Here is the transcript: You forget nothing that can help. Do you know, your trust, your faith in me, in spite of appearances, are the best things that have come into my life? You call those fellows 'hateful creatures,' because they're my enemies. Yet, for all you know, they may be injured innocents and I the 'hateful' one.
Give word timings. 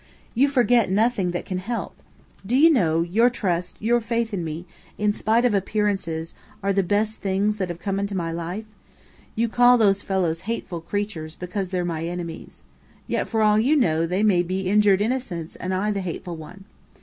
You 0.33 0.49
forget 0.49 0.89
nothing 0.89 1.29
that 1.29 1.45
can 1.45 1.59
help. 1.59 1.95
Do 2.43 2.57
you 2.57 2.71
know, 2.71 3.03
your 3.03 3.29
trust, 3.29 3.79
your 3.79 4.01
faith 4.01 4.33
in 4.33 4.43
me, 4.43 4.65
in 4.97 5.13
spite 5.13 5.45
of 5.45 5.53
appearances, 5.53 6.33
are 6.63 6.73
the 6.73 6.81
best 6.81 7.21
things 7.21 7.57
that 7.57 7.69
have 7.69 7.77
come 7.77 7.99
into 7.99 8.15
my 8.17 8.31
life? 8.31 8.65
You 9.35 9.47
call 9.47 9.77
those 9.77 10.01
fellows 10.01 10.39
'hateful 10.39 10.81
creatures,' 10.81 11.35
because 11.35 11.69
they're 11.69 11.85
my 11.85 12.03
enemies. 12.03 12.63
Yet, 13.05 13.27
for 13.27 13.43
all 13.43 13.59
you 13.59 13.75
know, 13.75 14.07
they 14.07 14.23
may 14.23 14.41
be 14.41 14.61
injured 14.67 15.01
innocents 15.01 15.55
and 15.55 15.71
I 15.71 15.91
the 15.91 16.01
'hateful' 16.01 16.35
one. 16.35 16.63